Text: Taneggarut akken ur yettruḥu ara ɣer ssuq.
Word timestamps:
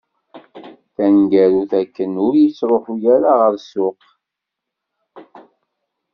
Taneggarut 0.95 1.71
akken 1.81 2.11
ur 2.25 2.33
yettruḥu 2.37 2.95
ara 3.15 3.31
ɣer 3.41 3.53
ssuq. 3.59 4.01